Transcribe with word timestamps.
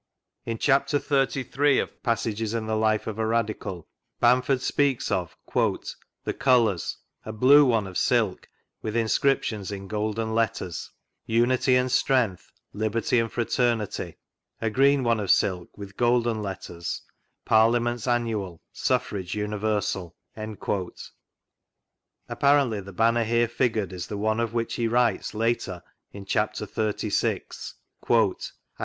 In 0.47 0.57
chapter 0.57 0.97
XXXIII. 0.97 1.77
of 1.77 2.01
Passages 2.01 2.55
in 2.55 2.65
the 2.65 2.75
Life 2.75 3.05
of 3.05 3.19
a 3.19 3.25
Radical 3.27 3.87
Bamford 4.19 4.59
speaks 4.61 5.11
of" 5.11 5.37
the 6.23 6.33
colours; 6.33 6.97
a 7.23 7.31
blue 7.31 7.63
one 7.65 7.85
of 7.85 7.99
silk, 7.99 8.49
with 8.81 8.95
inscriptions 8.95 9.71
in 9.71 9.87
golden 9.87 10.33
letters: 10.33 10.89
UNITY 11.27 11.75
AND 11.75 11.91
STRENGTH, 11.91 12.51
LIBERTY 12.73 13.19
AND 13.19 13.31
FRATERNITY. 13.31 14.17
A 14.59 14.69
green 14.71 15.03
one 15.03 15.19
of 15.19 15.29
silk, 15.29 15.77
with 15.77 15.95
golden 15.97 16.41
letters, 16.41 17.03
PARLIA 17.45 17.79
MENTS 17.81 18.07
ANNUAL, 18.07 18.59
SUFFRAGE 18.73 19.35
UNIVERSAL." 19.35 20.15
Apparently 22.27 22.79
the 22.81 22.91
Banner 22.93 23.23
here 23.23 23.47
figured 23.47 23.93
is 23.93 24.07
the 24.07 24.17
one 24.17 24.39
of 24.39 24.51
which 24.55 24.77
be 24.77 24.87
writes 24.87 25.35
later 25.35 25.83
in 26.11 26.25
chapter 26.25 26.65
XXXVI.: 26.65 27.25
"I 27.29 27.29
rejoined 28.07 28.39
my" 28.39 28.69